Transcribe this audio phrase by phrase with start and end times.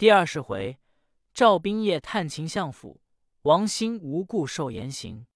[0.00, 0.78] 第二十回，
[1.34, 3.02] 赵冰夜探秦相府，
[3.42, 5.26] 王兴无故受严刑。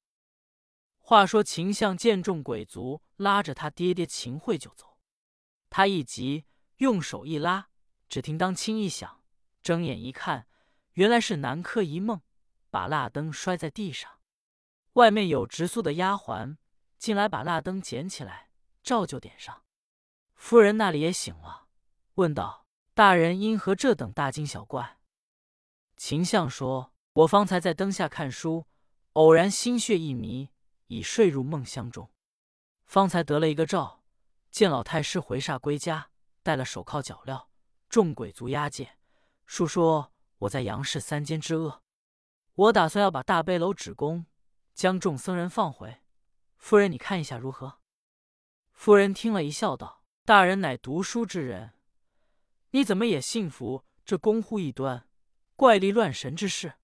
[0.96, 4.96] 话说秦相见众鬼卒拉着他爹爹秦桧就走，
[5.68, 6.46] 他一急，
[6.78, 7.68] 用手一拉，
[8.08, 9.22] 只听当轻一响，
[9.60, 10.46] 睁眼一看，
[10.92, 12.22] 原来是南柯一梦，
[12.70, 14.18] 把蜡灯摔在地上。
[14.94, 16.56] 外面有直宿的丫鬟
[16.96, 18.48] 进来，把蜡灯捡起来，
[18.82, 19.64] 照旧点上。
[20.34, 21.66] 夫人那里也醒了，
[22.14, 22.63] 问道
[22.94, 24.98] ：“大人因何这等大惊小怪？”
[25.96, 28.66] 秦相说：“我方才在灯下看书，
[29.12, 30.48] 偶然心血一迷。”
[30.88, 32.10] 已睡入梦乡中，
[32.84, 34.04] 方才得了一个兆，
[34.50, 36.10] 见老太师回煞归家，
[36.42, 37.46] 带了手铐脚镣，
[37.88, 38.98] 众鬼卒押解，
[39.46, 41.82] 述说我在杨氏三间之恶。
[42.54, 44.26] 我打算要把大悲楼指供，
[44.74, 46.02] 将众僧人放回。
[46.58, 47.80] 夫人，你看一下如何？
[48.70, 51.72] 夫人听了一笑，道：“大人乃读书之人，
[52.74, 55.08] 你怎么也信服这公乎异端、
[55.54, 56.74] 怪力乱神之事？”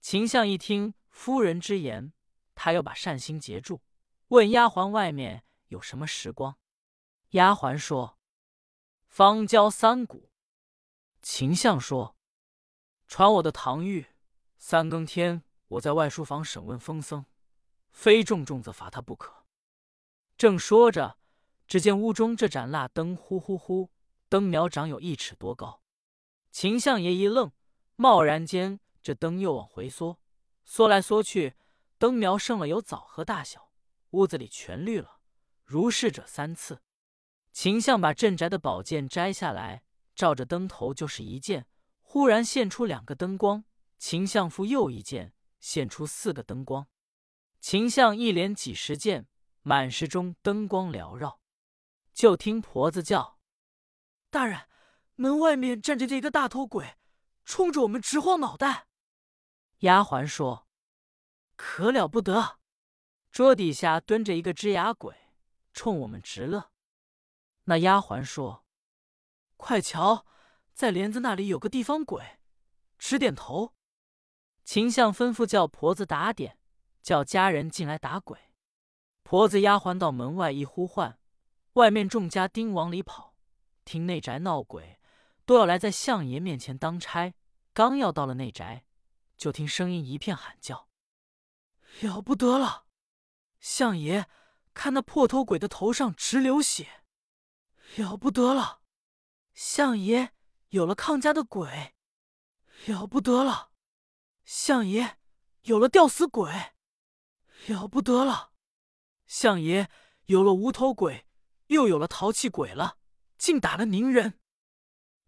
[0.00, 2.12] 秦相一听夫人之言。
[2.54, 3.82] 他又把善心截住，
[4.28, 6.56] 问丫鬟外面有什么时光。
[7.30, 8.16] 丫鬟说
[9.08, 10.30] ：“方交三鼓。”
[11.20, 12.16] 秦相说
[13.08, 14.06] ：“传我的唐玉，
[14.56, 17.26] 三更天我在外书房审问风僧，
[17.90, 19.44] 非重重则罚他不可。”
[20.38, 21.18] 正说着，
[21.66, 23.90] 只见屋中这盏蜡灯呼呼呼，
[24.34, 25.80] 灯苗长有一尺多高。
[26.50, 27.52] 秦相爷一愣，
[27.94, 30.18] 贸然间这灯又往回缩，
[30.64, 31.54] 缩来缩去。
[31.98, 33.70] 灯苗剩了有枣核大小，
[34.10, 35.20] 屋子里全绿了。
[35.62, 36.82] 如是者三次，
[37.52, 39.84] 秦相把镇宅的宝剑摘下来，
[40.16, 41.68] 照着灯头就是一剑。
[42.00, 43.62] 忽然现出两个灯光，
[43.98, 46.88] 秦相复又一剑，现出四个灯光。
[47.60, 49.28] 秦相一连几十剑，
[49.62, 51.38] 满室中灯光缭绕。
[52.12, 53.33] 就听婆子叫
[54.34, 54.66] ：“大人，
[55.14, 56.96] 门外面站着这个大头鬼，
[57.44, 58.88] 冲着我们直晃脑袋。”
[59.86, 60.66] 丫鬟说。
[61.54, 62.58] 可了不得！
[63.30, 65.14] 桌底下蹲着一个吱牙鬼，
[65.72, 66.72] 冲我们直乐。
[67.66, 68.66] 那丫鬟说
[69.56, 70.26] ：“快瞧，
[70.72, 72.40] 在帘子那里有个地方鬼，
[72.98, 73.76] 直点头。”
[74.64, 76.58] 秦相吩咐叫婆子打点，
[77.00, 78.36] 叫家人进来打鬼。
[79.22, 81.20] 婆子丫鬟到门外一呼唤，
[81.74, 83.33] 外面众家丁往里跑，
[83.84, 84.98] 听内宅闹鬼，
[85.44, 87.34] 都要来在相爷面前当差。
[87.72, 88.84] 刚要到了内宅，
[89.36, 90.88] 就听声音一片喊叫。
[92.00, 92.86] 了不得了，
[93.60, 94.28] 相爷，
[94.72, 97.04] 看那破头鬼的头上直流血。
[97.96, 98.80] 了不得了，
[99.52, 100.32] 相爷
[100.70, 101.94] 有了康家的鬼。
[102.86, 103.70] 了不得了，
[104.44, 105.18] 相爷
[105.62, 106.52] 有了吊死鬼。
[107.66, 108.52] 了不得了，
[109.26, 109.88] 相爷
[110.26, 111.26] 有了无头鬼，
[111.68, 112.98] 又有了淘气鬼了，
[113.36, 114.38] 竟打了宁人。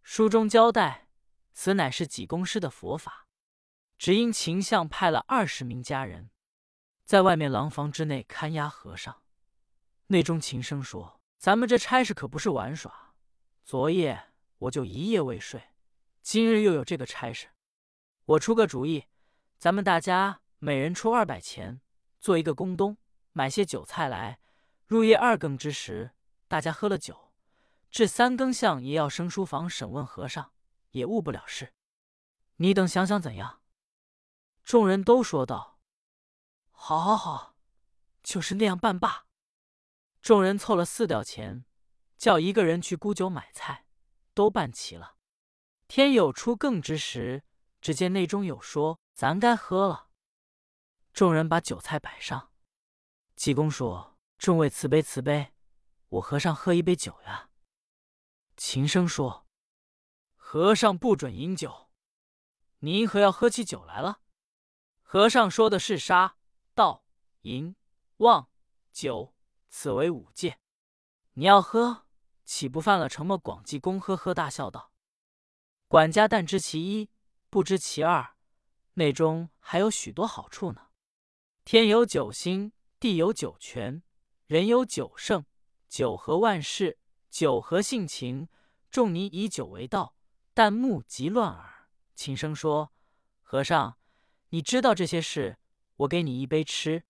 [0.03, 1.09] 书中交代，
[1.53, 3.27] 此乃是济公师的佛法，
[3.99, 6.31] 只因秦相派了二十名家人。
[7.05, 9.22] 在外面廊房之内看押和尚，
[10.09, 13.15] 内中琴声说：“咱们这差事可不是玩耍。
[13.65, 15.62] 昨夜我就一夜未睡，
[16.22, 17.49] 今日又有这个差事。
[18.25, 19.06] 我出个主意，
[19.59, 21.81] 咱们大家每人出二百钱，
[22.21, 22.97] 做一个宫东，
[23.33, 24.39] 买些酒菜来。
[24.87, 26.12] 入夜二更之时，
[26.49, 27.25] 大家喝了酒，
[27.91, 30.52] 至三更相爷要升书房审问和尚，
[30.91, 31.74] 也误不了事。
[32.56, 33.62] 你等想想怎样？”
[34.64, 35.78] 众人都说道。
[36.70, 37.56] 好，好，好，
[38.22, 39.26] 就是那样办罢。
[40.20, 41.64] 众人凑了四吊钱，
[42.19, 43.86] 叫一个人去沽酒买菜，
[44.34, 45.16] 都办齐了。
[45.88, 47.44] 天有初更之时，
[47.80, 50.08] 只见内中有说：“咱该喝了。”
[51.14, 52.50] 众人把酒菜摆上。
[53.36, 55.54] 济公说：“众位慈悲慈悲，
[56.08, 57.48] 我和尚喝一杯酒呀。”
[58.56, 59.47] 琴声说
[60.34, 61.91] ：“和尚不准饮酒，
[62.78, 64.21] 你何要喝起酒来了？”
[65.03, 66.37] 和尚说的是杀。
[66.75, 67.05] 盗、
[67.43, 67.75] 淫、
[68.19, 68.50] 妄、
[68.93, 69.34] 酒，
[69.71, 70.59] 此为五戒。
[71.33, 72.06] 你要喝，
[72.45, 73.39] 岂不犯了承么？
[73.39, 74.93] 广济公呵呵大笑道
[75.89, 77.11] ：“管家但知其一，
[77.49, 78.36] 不知其二。
[78.95, 80.89] 内中还有许多好处呢。
[81.65, 84.03] 天有九星，地有九泉，
[84.47, 85.47] 人有九圣，
[85.89, 86.98] 九合万事，
[87.30, 88.48] 九和性情。
[88.97, 90.16] 众尼以酒为道，
[90.54, 92.95] 但目即乱耳。”轻声说
[93.45, 93.98] ：“和尚，
[94.48, 95.59] 你知道这些事？”
[95.97, 97.04] 我给你一杯吃，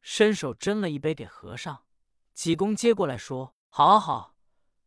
[0.00, 1.86] 伸手斟了一杯给和尚。
[2.34, 4.36] 济公接过来说：“好，好，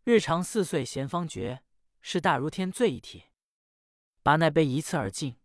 [0.06, 1.64] 日常四岁咸方绝，
[2.00, 3.34] 是大如天醉一帖。”
[4.24, 5.36] 把那杯一次而尽，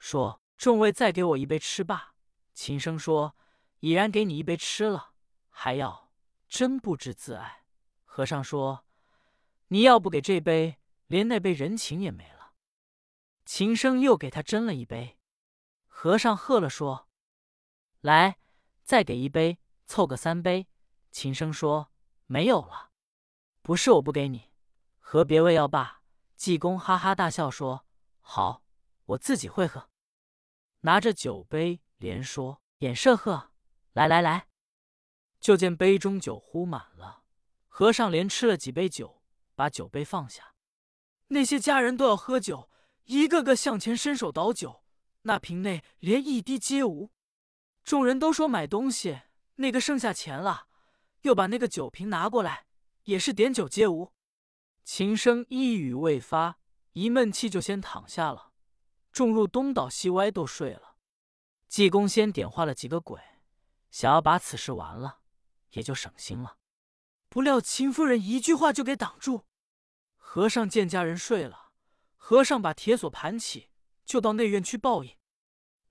[0.00, 2.16] 说：“众位再给我一杯吃罢。”
[2.52, 3.36] 琴声说
[3.78, 5.12] ：“已然给你一杯吃了，
[5.50, 6.10] 还要
[6.48, 7.62] 真不知自爱。”
[8.04, 8.84] 和尚说
[9.68, 12.52] ：“你要不给这杯，连那杯人情也没了。”
[13.44, 15.18] 秦生又给他斟了一杯。
[15.86, 17.08] 和尚喝了说
[18.02, 18.38] ：“来，
[18.82, 20.68] 再给一杯，凑个三杯。”
[21.10, 21.90] 秦生说
[22.26, 22.90] ：“没有了。”
[23.62, 24.52] 不是我不给你，
[24.98, 26.02] 和别位要罢。
[26.36, 27.86] 济公哈哈大笑说
[28.20, 28.62] ：“好，
[29.06, 29.88] 我自己会喝。”
[30.82, 33.50] 拿着酒杯连说：“眼射喝，
[33.92, 34.48] 来来来！”
[35.40, 37.24] 就见杯中酒呼满了。
[37.68, 39.15] 和尚连吃了几杯酒，
[39.56, 40.54] 把酒杯放下。
[41.28, 42.70] 那些家人都要喝酒，
[43.06, 44.84] 一个个向前伸手倒酒，
[45.22, 47.10] 那瓶内连一滴皆无。
[47.82, 49.22] 众人都说买东西，
[49.56, 50.68] 那个剩下钱了，
[51.22, 52.66] 又把那个酒瓶拿过来。
[53.04, 54.12] 也是点酒皆无，
[54.82, 56.58] 琴声一语未发，
[56.92, 58.50] 一闷气就先躺下了。
[59.12, 60.96] 众入东倒西歪都睡了。
[61.68, 63.20] 济公先点化了几个鬼，
[63.92, 65.20] 想要把此事完了，
[65.70, 66.58] 也就省心了。
[67.28, 69.45] 不料秦夫人一句话就给挡住。
[70.36, 71.70] 和尚见家人睡了，
[72.14, 73.70] 和尚把铁锁盘起，
[74.04, 75.16] 就到内院去报应。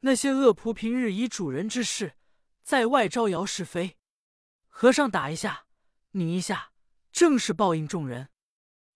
[0.02, 2.16] 那些恶仆平日以主人之事，
[2.62, 3.98] 在外招摇是非。
[4.68, 5.66] 和尚打一下，
[6.12, 6.74] 拧一下。
[7.12, 8.30] 正是报应众人。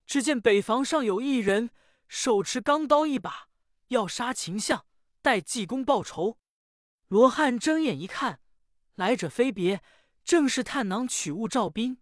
[0.05, 1.71] 只见北房上有一人，
[2.07, 3.49] 手持钢刀一把，
[3.87, 4.85] 要杀秦相，
[5.23, 6.37] 待济公报仇。
[7.07, 8.39] 罗汉睁眼一看，
[8.93, 9.81] 来者非别，
[10.23, 11.99] 正是探囊取物赵斌。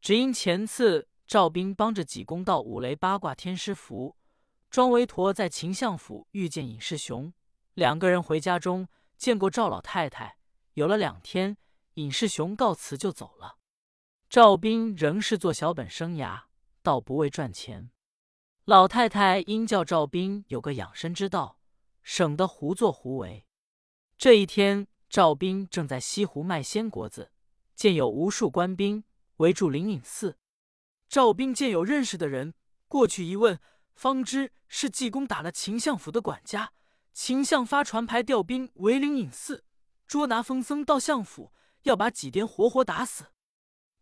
[0.00, 4.16] 只因前次赵斌帮着济公到五雷八卦天师符，
[4.70, 7.30] 庄维陀在秦相府遇见尹世雄，
[7.74, 8.88] 两个人回家中
[9.18, 10.38] 见过赵老太太，
[10.72, 11.58] 有了两天，
[11.94, 13.58] 尹世雄告辞就走了。
[14.30, 16.44] 赵斌仍是做小本生涯，
[16.82, 17.90] 倒不为赚钱。
[18.64, 21.60] 老太太因叫赵斌有个养生之道，
[22.02, 23.44] 省得胡作胡为。
[24.16, 27.32] 这一天，赵斌正在西湖卖鲜果子，
[27.74, 29.04] 见有无数官兵
[29.36, 30.38] 围住灵隐寺。
[31.08, 32.54] 赵斌见有认识的人，
[32.86, 33.58] 过去一问，
[33.94, 36.72] 方知是济公打了秦相府的管家。
[37.14, 39.64] 秦相发传牌调兵围灵隐寺，
[40.06, 41.52] 捉拿疯僧到相府，
[41.82, 43.32] 要把几颠活活打死。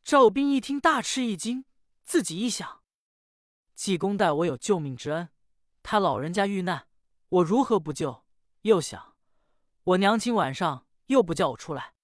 [0.02, 1.64] 赵斌一听，大吃一惊。
[2.04, 2.82] 自己一想，
[3.74, 5.28] 济公待我有救命之恩，
[5.82, 6.86] 他老人家遇难，
[7.28, 8.24] 我如何不救？
[8.62, 9.14] 又想，
[9.84, 11.94] 我娘亲晚上又不叫我出来。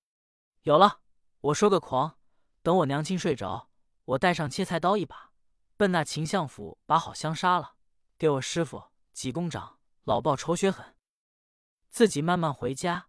[0.62, 1.00] 有了，
[1.40, 2.16] 我说个狂，
[2.62, 3.68] 等我娘亲睡着，
[4.04, 5.32] 我带上切菜刀一把，
[5.76, 7.76] 奔那秦相府把好香杀了，
[8.18, 10.96] 给我师傅济公长老报仇雪恨。
[11.88, 13.08] 自己慢慢回家。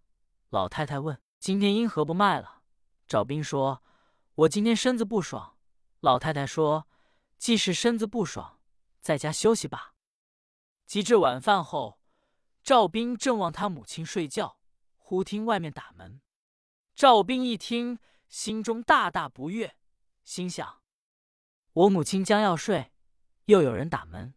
[0.50, 2.62] 老太太问：“今天因何不卖了？”
[3.07, 3.81] 赵斌说。
[4.36, 5.60] 我今天身子不爽，
[6.00, 6.88] 老太太说
[7.38, 8.60] ：“既是身子不爽，
[9.00, 9.94] 在家休息吧。”
[10.88, 12.00] 及至晚饭后，
[12.63, 14.57] 赵斌正望他母亲睡觉，
[14.98, 16.19] 忽听外面打门。
[16.96, 19.75] 赵斌一听，心中大大不悦，
[20.24, 20.81] 心想
[21.74, 22.92] ：“我母亲将要睡，
[23.46, 24.34] 又有人打门。”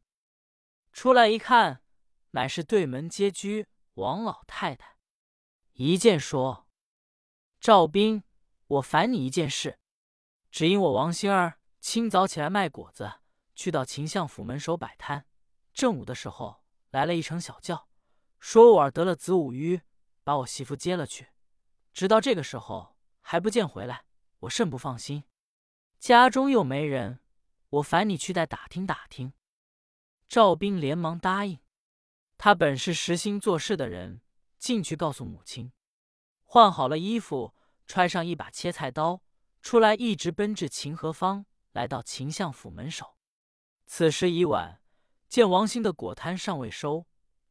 [0.92, 1.82] 出来一看，
[2.30, 4.96] 乃是对门接居王老太太。
[5.72, 6.66] 一见说
[7.60, 8.24] ：“赵斌，
[8.66, 9.78] 我烦你一件事。”
[10.50, 13.20] 只因我王星儿清早起来卖果子，
[13.54, 15.26] 去到秦相府门首摆摊。
[15.74, 17.90] 正午的时候，来了一乘小轿，
[18.40, 19.82] 说我儿得了子午瘀，
[20.24, 21.28] 把我媳妇接了去。
[21.92, 24.06] 直到这个时候还不见回来，
[24.40, 25.24] 我甚不放心。
[25.98, 27.20] 家中又没人，
[27.76, 29.32] 我烦你去带打听打听。
[30.28, 31.58] 赵斌连忙答应。
[32.38, 34.20] 他本是实心做事的人，
[34.58, 35.72] 进去告诉母亲，
[36.44, 37.54] 换好了衣服，
[37.86, 39.22] 揣上一把切菜刀。
[39.62, 43.16] 出来，一直奔至秦和坊，来到秦相府门首。
[43.86, 44.80] 此时已晚，
[45.28, 47.06] 见王兴的果摊尚未收，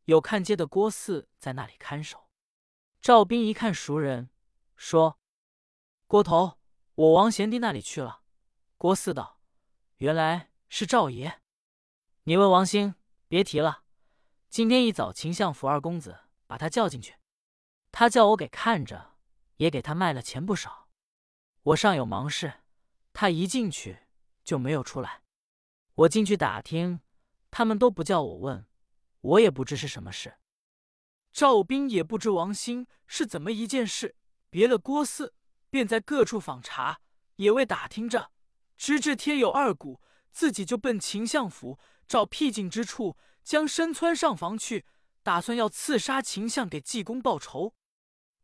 [0.05, 2.29] 有看街的郭四在那里看守。
[3.01, 4.29] 赵斌一看熟人，
[4.75, 5.19] 说
[6.07, 6.59] ：“郭头，
[6.95, 8.21] 我王贤弟那里去了。”
[8.77, 9.34] 郭四道
[9.99, 11.39] ：“原来是赵爷。
[12.23, 12.95] 你问王兴，
[13.29, 13.83] 别提了。
[14.49, 17.15] 今天一早，秦相府二公子把他叫进去，
[17.93, 19.15] 他叫我给看着，
[19.55, 20.89] 也给他卖了钱不少。”
[21.63, 22.55] 我尚有忙事，
[23.13, 23.99] 他一进去
[24.43, 25.21] 就没有出来。
[25.93, 26.99] 我进去打听，
[27.49, 28.67] 他们都不叫我问，
[29.21, 30.37] 我也不知是什么事。
[31.31, 34.17] 赵斌也不知王兴是怎么一件事，
[34.49, 35.33] 别了郭四，
[35.69, 36.99] 便在各处访查，
[37.37, 38.31] 也未打听着，
[38.77, 40.01] 直至天有二鼓，
[40.31, 44.85] 自己就奔秦相府，找僻静之处，将身窜上房去，
[45.23, 47.73] 打算要刺杀秦相，给济公报仇。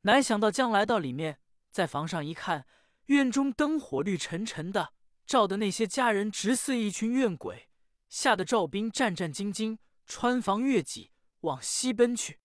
[0.02, 1.40] 哪想到将来到里面，
[1.72, 2.66] 在房上一看。
[3.08, 4.94] 院中灯火绿沉沉的，
[5.26, 7.68] 照的那些家人直似一群怨鬼，
[8.08, 11.12] 吓得赵斌战战兢兢，穿房越脊
[11.42, 12.40] 往西奔去。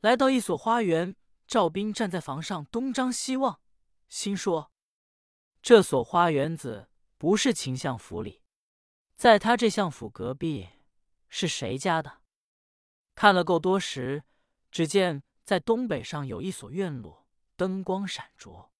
[0.00, 1.14] 来到一所花园，
[1.46, 3.60] 赵斌站在房上东张西望，
[4.08, 4.72] 心说：
[5.62, 6.88] 这所花园子
[7.22, 8.42] 不是秦相府里，
[9.14, 10.70] 在他这相府隔壁，
[11.28, 12.18] 是谁家的？
[13.14, 14.24] 看了够多时，
[14.72, 18.70] 只见在东北上有一所院落，灯光闪烁。